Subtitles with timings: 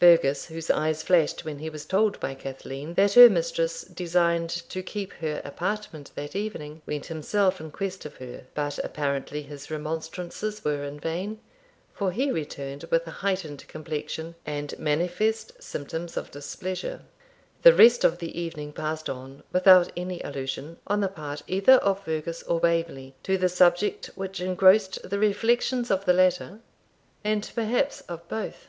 [0.00, 4.82] Fergus, whose eyes flashed when he was told by Cathleen that her mistress designed to
[4.82, 10.64] keep her apartment that evening, went himself in quest of her; but apparently his remonstrances
[10.64, 11.38] were in vain,
[11.94, 17.02] for he returned with a heightened complexion and manifest symptoms of displeasure.
[17.62, 22.02] The rest of the evening passed on without any allusion, on the part either of
[22.04, 26.58] Fergus or Waverley, to the subject which engrossed the reflections of the latter,
[27.22, 28.66] and perhaps of both.